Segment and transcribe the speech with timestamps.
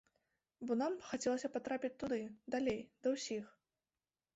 [0.69, 2.21] Бо нам хацелася патрапіць туды,
[2.57, 3.59] далей, да ўсіх.